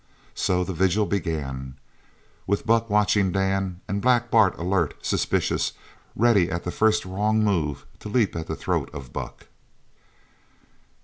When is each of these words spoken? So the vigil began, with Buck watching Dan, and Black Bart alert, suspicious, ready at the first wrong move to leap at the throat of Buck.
So 0.33 0.63
the 0.63 0.73
vigil 0.73 1.05
began, 1.05 1.75
with 2.47 2.65
Buck 2.65 2.89
watching 2.89 3.31
Dan, 3.31 3.81
and 3.87 4.01
Black 4.01 4.31
Bart 4.31 4.57
alert, 4.57 4.95
suspicious, 5.05 5.73
ready 6.15 6.49
at 6.49 6.63
the 6.63 6.71
first 6.71 7.05
wrong 7.05 7.43
move 7.43 7.85
to 7.99 8.09
leap 8.09 8.35
at 8.35 8.47
the 8.47 8.55
throat 8.55 8.89
of 8.93 9.13
Buck. 9.13 9.45